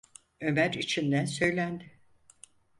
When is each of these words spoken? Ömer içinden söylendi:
Ömer 0.41 0.73
içinden 0.73 1.25
söylendi: 1.25 1.91